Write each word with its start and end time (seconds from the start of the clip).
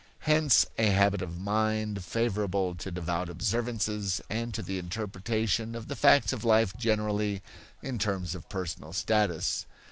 Hence 0.21 0.65
a 0.79 0.87
habit 0.87 1.21
of 1.21 1.37
mind 1.39 2.03
favorable 2.03 2.73
to 2.73 2.89
devout 2.89 3.29
observances 3.29 4.19
and 4.31 4.51
to 4.55 4.63
the 4.63 4.79
interpretation 4.79 5.75
of 5.75 5.89
the 5.89 5.95
facts 5.95 6.33
of 6.33 6.43
life 6.43 6.75
generally 6.75 7.43
in 7.83 7.99
terms 7.99 8.33
of 8.33 8.49
personal 8.49 8.93
status. 8.93 9.67